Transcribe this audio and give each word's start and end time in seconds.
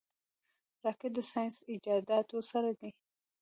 راکټ 0.83 1.11
د 1.15 1.19
ساینسي 1.31 1.63
ایجاداتو 1.71 2.37
سر 2.49 2.65
دی 2.79 2.89